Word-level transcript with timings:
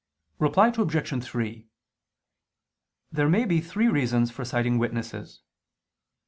Reply 0.39 0.69
Obj. 0.69 1.23
3: 1.23 1.67
There 3.11 3.29
may 3.29 3.45
be 3.45 3.61
three 3.61 3.87
reasons 3.87 4.31
for 4.31 4.43
citing 4.43 4.79
witnesses. 4.79 5.43